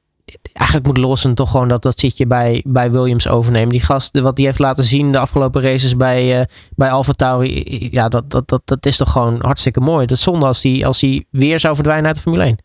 eigenlijk 0.53 0.87
moet 0.87 0.97
Lawson 0.97 1.33
toch 1.33 1.51
gewoon 1.51 1.67
dat, 1.67 1.81
dat 1.81 1.99
zitje 1.99 2.27
bij, 2.27 2.63
bij 2.67 2.91
Williams 2.91 3.27
overnemen. 3.27 3.69
Die 3.69 3.83
gast, 3.83 4.19
wat 4.19 4.35
die 4.35 4.45
heeft 4.45 4.59
laten 4.59 4.83
zien 4.83 5.11
de 5.11 5.19
afgelopen 5.19 5.61
races 5.61 5.95
bij, 5.95 6.39
uh, 6.39 6.45
bij 6.75 6.91
Alfa 6.91 7.13
Tauri. 7.13 7.87
Ja, 7.91 8.09
dat, 8.09 8.29
dat, 8.31 8.47
dat, 8.47 8.61
dat 8.65 8.85
is 8.85 8.97
toch 8.97 9.11
gewoon 9.11 9.37
hartstikke 9.41 9.79
mooi. 9.79 10.05
Dat 10.05 10.17
is 10.17 10.23
zonde 10.23 10.45
als 10.45 10.63
hij 10.63 10.85
als 10.85 10.99
die 10.99 11.27
weer 11.31 11.59
zou 11.59 11.75
verdwijnen 11.75 12.05
uit 12.05 12.15
de 12.15 12.21
Formule 12.21 12.43
1. 12.43 12.57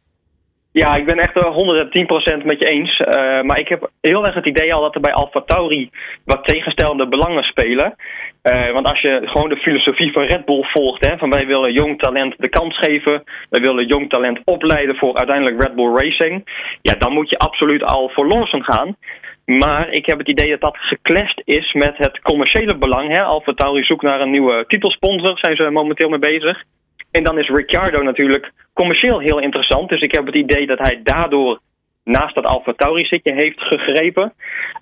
Ja, 0.72 0.96
ik 0.96 1.04
ben 1.04 1.18
echt 1.18 1.34
110% 1.34 2.44
met 2.44 2.58
je 2.58 2.68
eens. 2.68 2.98
Uh, 2.98 3.42
maar 3.42 3.58
ik 3.58 3.68
heb 3.68 3.90
heel 4.00 4.26
erg 4.26 4.34
het 4.34 4.46
idee 4.46 4.74
al 4.74 4.80
dat 4.80 4.94
er 4.94 5.00
bij 5.00 5.12
Alfa 5.12 5.40
Tauri 5.40 5.90
wat 6.24 6.44
tegenstellende 6.44 7.08
belangen 7.08 7.42
spelen. 7.42 7.94
Uh, 8.42 8.70
want 8.70 8.86
als 8.86 9.00
je 9.00 9.20
gewoon 9.24 9.48
de 9.48 9.56
filosofie 9.56 10.12
van 10.12 10.22
Red 10.22 10.44
Bull 10.44 10.62
volgt, 10.62 11.04
hè, 11.04 11.18
van 11.18 11.30
wij 11.30 11.46
willen 11.46 11.72
jong 11.72 11.98
talent 11.98 12.34
de 12.38 12.48
kans 12.48 12.78
geven, 12.78 13.22
wij 13.50 13.60
willen 13.60 13.86
jong 13.86 14.10
talent 14.10 14.40
opleiden 14.44 14.96
voor 14.96 15.16
uiteindelijk 15.16 15.62
Red 15.62 15.74
Bull 15.74 15.94
Racing, 15.94 16.48
ja, 16.82 16.94
dan 16.98 17.12
moet 17.12 17.30
je 17.30 17.38
absoluut 17.38 17.84
al 17.84 18.08
voor 18.08 18.26
Lawson 18.26 18.64
gaan. 18.64 18.96
Maar 19.44 19.88
ik 19.88 20.06
heb 20.06 20.18
het 20.18 20.28
idee 20.28 20.50
dat 20.50 20.60
dat 20.60 20.76
geclashed 20.76 21.42
is 21.44 21.72
met 21.72 21.96
het 21.96 22.20
commerciële 22.20 22.76
belang. 22.76 23.08
Hè. 23.08 23.22
Alfa 23.22 23.52
Tauri 23.52 23.84
zoekt 23.84 24.02
naar 24.02 24.20
een 24.20 24.30
nieuwe 24.30 24.64
titelsponsor, 24.66 25.38
zijn 25.38 25.56
ze 25.56 25.70
momenteel 25.70 26.08
mee 26.08 26.18
bezig. 26.18 26.64
En 27.10 27.24
dan 27.24 27.38
is 27.38 27.48
Ricciardo 27.48 28.02
natuurlijk 28.02 28.52
commercieel 28.72 29.18
heel 29.18 29.38
interessant. 29.38 29.88
Dus 29.88 30.00
ik 30.00 30.14
heb 30.14 30.26
het 30.26 30.34
idee 30.34 30.66
dat 30.66 30.78
hij 30.78 31.00
daardoor 31.02 31.60
naast 32.04 32.34
dat 32.34 32.44
Alfa 32.44 32.72
Tauri 32.76 33.04
zitje 33.04 33.34
heeft 33.34 33.60
gegrepen. 33.60 34.32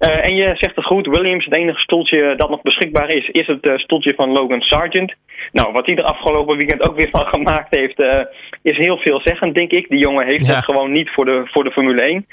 Uh, 0.01 0.25
en 0.25 0.35
je 0.35 0.45
zegt 0.55 0.77
het 0.77 0.85
goed, 0.85 1.07
Williams, 1.07 1.45
het 1.45 1.57
enige 1.57 1.79
stoeltje 1.79 2.35
dat 2.37 2.51
nog 2.51 2.63
beschikbaar 2.63 3.11
is, 3.11 3.29
is 3.29 3.47
het 3.47 3.67
uh, 3.67 3.77
stoeltje 3.77 4.15
van 4.17 4.31
Logan 4.31 4.61
Sargent. 4.61 5.15
Nou, 5.53 5.73
wat 5.73 5.87
hij 5.87 5.97
er 5.97 6.05
afgelopen 6.05 6.57
weekend 6.57 6.83
ook 6.83 6.97
weer 6.97 7.09
van 7.11 7.27
gemaakt 7.35 7.77
heeft, 7.77 8.01
uh, 8.01 8.21
is 8.63 8.77
heel 8.77 8.99
veelzeggend, 8.99 9.55
denk 9.55 9.71
ik. 9.71 9.89
Die 9.89 9.99
jongen 9.99 10.27
heeft 10.27 10.47
ja. 10.47 10.55
het 10.55 10.65
gewoon 10.65 10.93
niet 10.93 11.11
voor 11.11 11.25
de, 11.25 11.43
voor 11.45 11.65
de 11.65 11.73
Formule 11.73 12.03
1. 12.03 12.27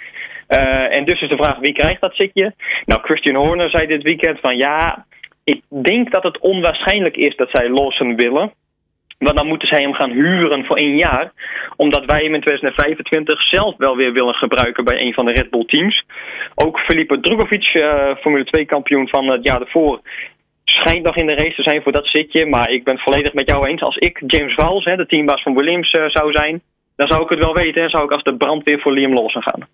en 0.91 1.05
dus 1.05 1.21
is 1.21 1.29
de 1.29 1.37
vraag, 1.37 1.57
wie 1.57 1.73
krijgt 1.73 2.01
dat 2.01 2.15
zitje? 2.15 2.53
Nou, 2.85 3.01
Christian 3.01 3.35
Horner 3.35 3.69
zei 3.69 3.87
dit 3.87 4.03
weekend 4.03 4.39
van 4.39 4.57
ja, 4.57 5.05
ik 5.43 5.61
denk 5.69 6.11
dat 6.11 6.23
het 6.23 6.39
onwaarschijnlijk 6.39 7.17
is 7.17 7.35
dat 7.35 7.49
zij 7.51 7.69
Lawson 7.69 8.15
willen. 8.15 8.51
Want 9.17 9.35
dan 9.35 9.47
moeten 9.47 9.67
zij 9.67 9.81
hem 9.81 9.93
gaan 9.93 10.11
huren 10.11 10.65
voor 10.65 10.77
één 10.77 10.95
jaar. 10.95 11.31
Omdat 11.75 12.05
wij 12.05 12.23
hem 12.23 12.33
in 12.33 12.41
2025 12.41 13.41
zelf 13.41 13.77
wel 13.77 13.95
weer 13.95 14.13
willen 14.13 14.35
gebruiken 14.35 14.83
bij 14.83 15.01
een 15.01 15.13
van 15.13 15.25
de 15.25 15.31
Red 15.31 15.49
Bull 15.49 15.65
teams. 15.65 16.03
Ook 16.55 16.79
Felipe 16.79 17.19
Drugovic, 17.19 17.73
uh, 17.73 18.15
Formule 18.15 18.43
2 18.43 18.65
kampioen 18.65 19.07
van 19.09 19.27
het 19.27 19.43
jaar 19.43 19.61
ervoor, 19.61 20.01
schijnt 20.63 21.03
nog 21.03 21.15
in 21.15 21.27
de 21.27 21.35
race 21.35 21.55
te 21.55 21.63
zijn 21.63 21.81
voor 21.81 21.91
dat 21.91 22.07
zitje. 22.07 22.45
Maar 22.45 22.69
ik 22.69 22.83
ben 22.83 22.93
het 22.93 23.03
volledig 23.03 23.33
met 23.33 23.49
jou 23.49 23.67
eens. 23.67 23.81
Als 23.81 23.97
ik 23.97 24.23
James 24.27 24.53
Vals, 24.53 24.83
hè, 24.83 24.95
de 24.95 25.05
teambaas 25.05 25.41
van 25.41 25.55
Williams, 25.55 25.93
uh, 25.93 26.03
zou 26.07 26.31
zijn, 26.31 26.61
dan 26.95 27.07
zou 27.07 27.23
ik 27.23 27.29
het 27.29 27.39
wel 27.39 27.53
weten. 27.53 27.83
En 27.83 27.89
zou 27.89 28.03
ik 28.03 28.11
als 28.11 28.23
de 28.23 28.35
brandweer 28.35 28.79
voor 28.79 28.93
Liam 28.93 29.13
Lawson 29.13 29.41
gaan. 29.41 29.67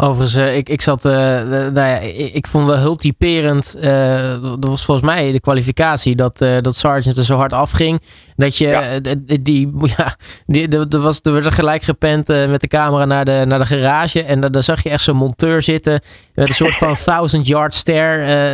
Overigens, 0.00 0.36
uh, 0.36 0.56
ik, 0.56 0.68
ik 0.68 0.82
zat, 0.82 1.04
uh, 1.04 1.12
nou 1.12 1.74
ja, 1.74 1.98
ik, 1.98 2.34
ik, 2.34 2.46
vond 2.46 2.66
wel 2.66 2.78
heel 2.78 2.96
typerend. 2.96 3.76
Uh, 3.80 4.42
dat 4.42 4.64
was 4.64 4.84
volgens 4.84 5.06
mij 5.06 5.32
de 5.32 5.40
kwalificatie 5.40 6.16
dat, 6.16 6.38
dat 6.38 6.76
Sargent 6.76 7.16
er 7.16 7.24
zo 7.24 7.36
hard 7.36 7.52
afging. 7.52 8.02
Dat 8.36 8.56
je 8.56 8.66
ja. 8.66 9.00
die, 9.40 9.70
ja, 9.96 10.16
die, 10.46 10.68
er, 10.68 11.00
was, 11.00 11.20
er 11.22 11.32
werd 11.32 11.54
gelijk 11.54 11.82
gepend 11.82 12.28
met 12.28 12.60
de 12.60 12.66
camera 12.66 13.04
naar 13.04 13.24
de, 13.24 13.44
naar 13.46 13.58
de 13.58 13.66
garage. 13.66 14.22
En 14.22 14.40
daar 14.40 14.62
zag 14.62 14.82
je 14.82 14.88
echt 14.88 15.02
zo'n 15.02 15.16
monteur 15.16 15.62
zitten. 15.62 16.02
Met 16.34 16.48
een 16.48 16.54
soort 16.54 16.76
van 16.76 16.94
thousand 17.04 17.46
yard 17.46 17.74
stare. 17.74 18.52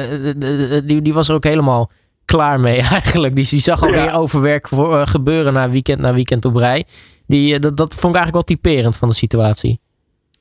die, 0.85 1.03
die 1.03 1.15
was 1.15 1.29
er 1.29 1.35
ook 1.35 1.45
helemaal 1.45 1.91
klaar 2.25 2.61
mee 2.61 2.81
eigenlijk. 2.99 3.37
Die, 3.37 3.49
die 3.49 3.61
zag 3.61 3.83
alweer 3.83 4.05
ja. 4.05 4.13
overwerk 4.15 4.69
voor, 4.69 5.07
gebeuren 5.07 5.53
na 5.53 5.71
weekend 5.71 6.01
na 6.01 6.15
weekend 6.15 6.45
op 6.45 6.57
rij. 6.57 6.85
Die, 7.27 7.59
dat, 7.59 7.77
dat 7.77 7.95
vond 7.95 8.15
ik 8.15 8.21
eigenlijk 8.21 8.49
wel 8.49 8.57
typerend 8.57 8.97
van 8.97 9.09
de 9.09 9.15
situatie. 9.15 9.83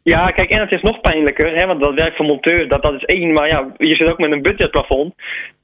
Ja, 0.04 0.32
kijk, 0.32 0.50
en 0.50 0.60
het 0.60 0.72
is 0.72 0.82
nog 0.82 1.02
pijnlijker, 1.02 1.56
hè, 1.56 1.66
want 1.66 1.80
dat 1.80 1.94
werk 1.94 2.16
van 2.16 2.26
monteur, 2.26 2.68
dat, 2.68 2.82
dat 2.82 2.94
is 2.94 3.04
één, 3.04 3.34
maar 3.34 3.48
ja, 3.48 3.74
je 3.78 3.96
zit 3.96 4.08
ook 4.08 4.18
met 4.18 4.32
een 4.32 4.42
budgetplafond. 4.42 5.14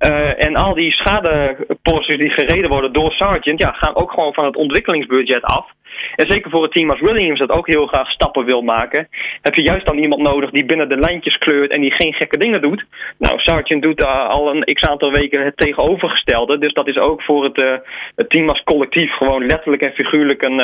Uh, 0.08 0.44
en 0.44 0.56
al 0.56 0.74
die 0.74 0.92
schadeposten 0.92 2.18
die 2.18 2.30
gereden 2.30 2.70
worden 2.70 2.94
door 2.94 3.12
Sargent, 3.12 3.62
ja, 3.62 3.72
gaan 3.72 3.96
ook 3.96 4.12
gewoon 4.12 4.34
van 4.34 4.46
het 4.46 4.56
ontwikkelingsbudget 4.56 5.44
af. 5.44 5.68
En 6.16 6.32
zeker 6.32 6.52
voor 6.52 6.64
het 6.64 6.72
team 6.72 6.90
als 6.90 7.00
Williams 7.00 7.40
dat 7.40 7.50
ook 7.50 7.68
heel 7.68 7.88
graag 7.88 8.12
stappen 8.12 8.46
wil 8.46 8.62
maken, 8.62 9.08
heb 9.42 9.56
je 9.56 9.64
juist 9.64 9.86
dan 9.86 9.98
iemand 9.98 10.22
nodig 10.22 10.50
die 10.50 10.66
binnen 10.66 10.90
de 10.90 10.98
lijntjes 10.98 11.38
kleurt 11.38 11.72
en 11.72 11.82
die 11.82 11.92
geen 11.92 12.14
gekke 12.14 12.38
dingen 12.38 12.62
doet. 12.62 12.86
Nou, 13.18 13.40
Sargent 13.40 13.82
doet 13.82 14.04
uh, 14.04 14.28
al 14.28 14.56
een 14.56 14.74
x 14.74 14.82
aantal 14.82 15.12
weken 15.12 15.46
het 15.46 15.58
tegenovergestelde. 15.58 16.58
Dus 16.58 16.74
dat 16.74 16.88
is 16.88 16.98
ook 16.98 17.22
voor 17.22 17.44
het, 17.44 17.58
uh, 17.58 17.74
het 18.16 18.30
team 18.30 18.50
als 18.50 18.64
collectief 18.64 19.12
gewoon 19.12 19.46
letterlijk 19.46 19.82
en 19.82 19.94
figuurlijk 19.94 20.42
een, 20.42 20.60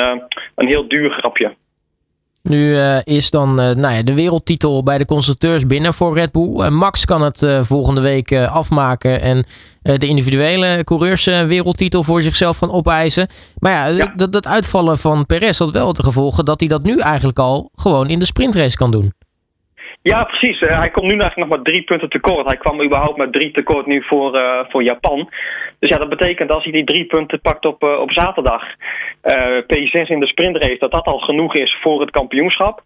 een 0.54 0.68
heel 0.68 0.88
duur 0.88 1.10
grapje. 1.10 1.52
Nu 2.48 2.70
uh, 2.70 2.98
is 3.04 3.30
dan 3.30 3.48
uh, 3.60 3.70
nou 3.70 3.94
ja, 3.94 4.02
de 4.02 4.14
wereldtitel 4.14 4.82
bij 4.82 4.98
de 4.98 5.04
constructeurs 5.04 5.66
binnen 5.66 5.94
voor 5.94 6.14
Red 6.14 6.32
Bull. 6.32 6.64
Uh, 6.64 6.68
Max 6.68 7.04
kan 7.04 7.22
het 7.22 7.46
volgende 7.62 8.00
week 8.00 8.32
afmaken 8.36 9.20
en 9.20 9.44
de 9.82 10.06
individuele 10.06 10.84
coureurs 10.84 11.24
wereldtitel 11.24 12.02
voor 12.02 12.22
zichzelf 12.22 12.58
gaan 12.58 12.70
opeisen. 12.70 13.28
Maar 13.58 13.72
ja, 13.72 13.86
ja. 13.86 14.12
Dat, 14.16 14.32
dat 14.32 14.46
uitvallen 14.46 14.98
van 14.98 15.26
Perez 15.26 15.58
had 15.58 15.70
wel 15.70 15.92
de 15.92 16.02
gevolgen 16.02 16.44
dat 16.44 16.60
hij 16.60 16.68
dat 16.68 16.82
nu 16.82 16.98
eigenlijk 16.98 17.38
al 17.38 17.70
gewoon 17.74 18.08
in 18.08 18.18
de 18.18 18.24
sprintrace 18.24 18.76
kan 18.76 18.90
doen. 18.90 19.12
Ja, 20.12 20.24
precies. 20.24 20.60
Uh, 20.60 20.78
hij 20.78 20.90
komt 20.90 21.06
nu 21.06 21.18
eigenlijk 21.18 21.36
nog 21.36 21.48
maar 21.48 21.66
drie 21.66 21.82
punten 21.82 22.08
tekort. 22.08 22.46
Hij 22.46 22.56
kwam 22.56 22.82
überhaupt 22.82 23.16
met 23.16 23.32
drie 23.32 23.50
tekort 23.50 23.86
nu 23.86 24.02
voor, 24.02 24.36
uh, 24.36 24.60
voor 24.68 24.82
Japan. 24.82 25.30
Dus 25.78 25.90
ja, 25.90 25.98
dat 25.98 26.08
betekent 26.08 26.50
als 26.50 26.62
hij 26.62 26.72
die 26.72 26.84
drie 26.84 27.04
punten 27.04 27.40
pakt 27.40 27.66
op, 27.66 27.82
uh, 27.82 28.00
op 28.00 28.12
zaterdag, 28.12 28.62
P6 29.72 30.08
in 30.08 30.20
de 30.20 30.26
sprintrace, 30.26 30.76
dat 30.78 30.90
dat 30.90 31.06
al 31.06 31.18
genoeg 31.18 31.54
is 31.54 31.78
voor 31.80 32.00
het 32.00 32.10
kampioenschap. 32.10 32.82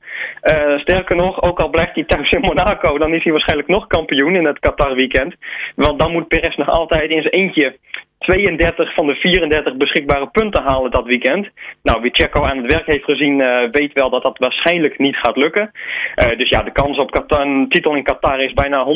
sterker 0.76 1.16
nog, 1.16 1.42
ook 1.42 1.60
al 1.60 1.68
blijft 1.68 1.94
hij 1.94 2.04
thuis 2.04 2.30
in 2.30 2.40
Monaco, 2.40 2.98
dan 2.98 3.14
is 3.14 3.22
hij 3.22 3.32
waarschijnlijk 3.32 3.68
nog 3.68 3.86
kampioen 3.86 4.34
in 4.34 4.44
het 4.46 4.58
Qatar 4.58 4.94
weekend. 4.94 5.34
Want 5.74 5.98
dan 5.98 6.12
moet 6.12 6.28
Perez 6.28 6.56
nog 6.56 6.68
altijd 6.68 7.10
in 7.10 7.22
zijn 7.22 7.34
eentje 7.34 7.76
32 8.20 8.94
van 8.94 9.06
de 9.06 9.14
34 9.14 9.76
beschikbare 9.76 10.26
punten 10.26 10.62
halen 10.62 10.90
dat 10.90 11.06
weekend. 11.06 11.48
Nou, 11.82 12.00
wie 12.00 12.14
Checo 12.14 12.42
aan 12.42 12.56
het 12.56 12.72
werk 12.72 12.86
heeft 12.86 13.04
gezien, 13.04 13.38
uh, 13.38 13.58
weet 13.70 13.92
wel 13.92 14.10
dat 14.10 14.22
dat 14.22 14.38
waarschijnlijk 14.38 14.98
niet 14.98 15.16
gaat 15.16 15.36
lukken. 15.36 15.70
Uh, 15.72 16.38
dus 16.38 16.48
ja, 16.48 16.62
de 16.62 16.72
kans 16.72 16.98
op 16.98 17.24
een 17.26 17.68
titel 17.68 17.94
in 17.94 18.02
Qatar 18.02 18.38
is 18.38 18.52
bijna 18.52 18.84
100%. 18.84 18.88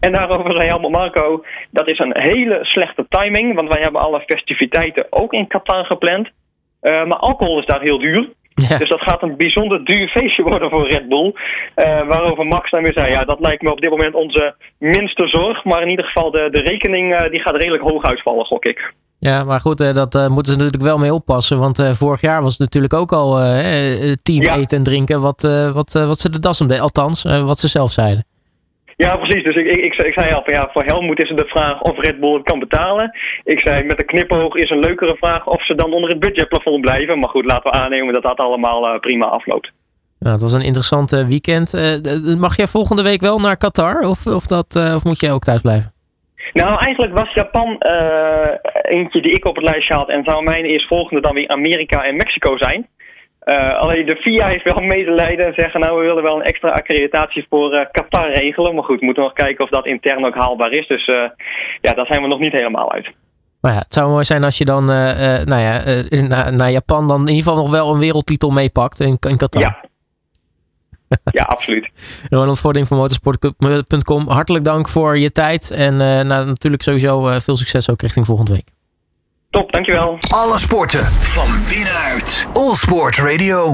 En 0.00 0.12
daarover 0.12 0.54
zei 0.54 0.68
Helmut 0.68 0.90
Marco, 0.90 1.44
dat 1.70 1.90
is 1.90 1.98
een 1.98 2.20
hele 2.20 2.58
slechte 2.62 3.06
timing, 3.08 3.54
want 3.54 3.68
wij 3.68 3.82
hebben 3.82 4.00
alle 4.00 4.24
festiviteiten 4.26 5.06
ook 5.10 5.32
in 5.32 5.46
Qatar 5.46 5.84
gepland. 5.84 6.30
Uh, 6.82 7.04
maar 7.04 7.18
alcohol 7.18 7.58
is 7.58 7.66
daar 7.66 7.80
heel 7.80 7.98
duur. 7.98 8.28
Ja. 8.54 8.78
Dus 8.78 8.88
dat 8.88 9.00
gaat 9.00 9.22
een 9.22 9.36
bijzonder 9.36 9.84
duur 9.84 10.08
feestje 10.08 10.42
worden 10.42 10.70
voor 10.70 10.88
Red 10.88 11.08
Bull. 11.08 11.34
Uh, 11.76 12.06
waarover 12.06 12.46
Max 12.46 12.70
dan 12.70 12.82
weer 12.82 12.92
zei, 12.92 13.10
ja, 13.10 13.24
dat 13.24 13.40
lijkt 13.40 13.62
me 13.62 13.70
op 13.70 13.80
dit 13.80 13.90
moment 13.90 14.14
onze 14.14 14.54
minste 14.78 15.26
zorg. 15.26 15.64
Maar 15.64 15.82
in 15.82 15.88
ieder 15.88 16.04
geval, 16.04 16.30
de, 16.30 16.48
de 16.50 16.60
rekening 16.60 17.12
uh, 17.12 17.30
die 17.30 17.40
gaat 17.40 17.56
redelijk 17.56 17.82
hoog 17.82 18.02
uitvallen, 18.02 18.44
gok 18.44 18.64
ik. 18.64 18.92
Ja, 19.18 19.44
maar 19.44 19.60
goed, 19.60 19.80
uh, 19.80 19.94
dat 19.94 20.28
moeten 20.28 20.52
ze 20.52 20.58
natuurlijk 20.58 20.82
wel 20.82 20.98
mee 20.98 21.14
oppassen. 21.14 21.58
Want 21.58 21.82
vorig 21.92 22.20
jaar 22.20 22.42
was 22.42 22.52
het 22.52 22.60
natuurlijk 22.60 22.94
ook 22.94 23.12
al 23.12 23.30
team 24.22 24.42
ja. 24.42 24.56
eten 24.56 24.78
en 24.78 24.84
drinken 24.84 25.20
wat, 25.20 25.42
wat, 25.72 25.92
wat 25.92 26.20
ze 26.20 26.30
de 26.30 26.38
das 26.38 26.60
om 26.60 26.66
deden. 26.66 26.82
Althans, 26.82 27.22
wat 27.22 27.58
ze 27.58 27.68
zelf 27.68 27.92
zeiden. 27.92 28.26
Ja, 28.96 29.16
precies. 29.16 29.44
Dus 29.44 29.56
ik, 29.56 29.66
ik, 29.66 29.94
ik, 29.94 30.12
zei 30.12 30.32
al 30.32 30.42
van 30.44 30.52
ja, 30.52 30.68
voor 30.72 30.84
Helmoet 30.84 31.22
is 31.22 31.28
het 31.28 31.38
de 31.38 31.46
vraag 31.46 31.80
of 31.80 31.98
Red 31.98 32.20
Bull 32.20 32.34
het 32.34 32.42
kan 32.42 32.58
betalen. 32.58 33.18
Ik 33.44 33.60
zei 33.60 33.84
met 33.84 33.98
een 33.98 34.06
knipoog 34.06 34.54
is 34.54 34.70
een 34.70 34.78
leukere 34.78 35.16
vraag 35.16 35.46
of 35.46 35.64
ze 35.64 35.74
dan 35.74 35.92
onder 35.92 36.10
het 36.10 36.18
budgetplafond 36.18 36.80
blijven. 36.80 37.18
Maar 37.18 37.28
goed, 37.28 37.44
laten 37.44 37.70
we 37.70 37.78
aannemen 37.78 38.14
dat 38.14 38.22
dat 38.22 38.38
allemaal 38.38 38.94
uh, 38.94 39.00
prima 39.00 39.26
afloopt. 39.26 39.72
Nou, 40.18 40.32
het 40.32 40.42
was 40.42 40.52
een 40.52 40.60
interessant 40.60 41.12
uh, 41.12 41.26
weekend. 41.26 41.74
Uh, 41.74 42.38
mag 42.38 42.56
jij 42.56 42.66
volgende 42.66 43.02
week 43.02 43.20
wel 43.20 43.38
naar 43.38 43.56
Qatar 43.56 44.08
of, 44.08 44.26
of, 44.26 44.46
dat, 44.46 44.76
of 44.94 45.04
moet 45.04 45.20
jij 45.20 45.32
ook 45.32 45.44
thuis 45.44 45.60
blijven? 45.60 45.92
Nou, 46.52 46.78
eigenlijk 46.78 47.18
was 47.18 47.34
Japan 47.34 47.78
eentje 48.82 49.22
die 49.22 49.32
ik 49.32 49.44
op 49.44 49.56
het 49.56 49.64
lijstje 49.64 49.94
had. 49.94 50.08
En 50.08 50.24
zou 50.24 50.44
mijn 50.44 50.64
eerstvolgende 50.64 51.22
dan 51.22 51.34
weer 51.34 51.48
Amerika 51.48 52.04
en 52.04 52.16
Mexico 52.16 52.56
zijn. 52.56 52.88
Uh, 53.44 53.78
alleen 53.78 54.06
de 54.06 54.16
FIA 54.16 54.46
heeft 54.46 54.64
wel 54.64 54.80
medelijden 54.80 55.46
en 55.46 55.54
zeggen 55.54 55.80
nou 55.80 55.98
we 55.98 56.04
willen 56.04 56.22
wel 56.22 56.36
een 56.36 56.42
extra 56.42 56.70
accreditatie 56.70 57.46
voor 57.48 57.74
uh, 57.74 57.80
Qatar 57.90 58.32
regelen. 58.32 58.74
Maar 58.74 58.84
goed, 58.84 58.98
we 58.98 59.04
moeten 59.04 59.22
nog 59.22 59.32
kijken 59.32 59.64
of 59.64 59.70
dat 59.70 59.86
intern 59.86 60.24
ook 60.24 60.34
haalbaar 60.34 60.72
is. 60.72 60.86
Dus 60.86 61.06
uh, 61.06 61.16
ja, 61.80 61.92
daar 61.92 62.06
zijn 62.06 62.22
we 62.22 62.28
nog 62.28 62.38
niet 62.38 62.52
helemaal 62.52 62.92
uit. 62.92 63.10
Maar 63.60 63.72
ja, 63.72 63.78
het 63.78 63.94
zou 63.94 64.10
mooi 64.10 64.24
zijn 64.24 64.44
als 64.44 64.58
je 64.58 64.64
dan 64.64 64.84
nou 64.84 65.56
ja, 65.56 65.82
naar, 66.28 66.52
naar 66.56 66.70
Japan 66.70 67.08
dan 67.08 67.20
in 67.20 67.34
ieder 67.34 67.42
geval 67.42 67.62
nog 67.62 67.70
wel 67.70 67.92
een 67.92 67.98
wereldtitel 67.98 68.50
meepakt 68.50 69.00
in, 69.00 69.16
in 69.28 69.36
Qatar. 69.36 69.62
Ja. 69.62 69.84
ja, 71.24 71.42
absoluut. 71.56 71.88
Ronald 72.30 72.60
Vording 72.60 72.86
van 72.86 72.96
motorsport.com, 72.96 74.28
hartelijk 74.28 74.64
dank 74.64 74.88
voor 74.88 75.18
je 75.18 75.30
tijd. 75.30 75.70
En 75.70 75.96
nou, 75.96 76.46
natuurlijk 76.46 76.82
sowieso 76.82 77.40
veel 77.40 77.56
succes 77.56 77.90
ook 77.90 78.02
richting 78.02 78.26
volgende 78.26 78.52
week. 78.52 78.73
Top, 79.54 79.72
dankjewel. 79.72 80.18
Alle 80.30 80.58
sporten 80.58 81.04
van 81.04 81.64
binnenuit. 81.68 82.46
All 82.52 82.74
Sport 82.74 83.18
Radio. 83.18 83.72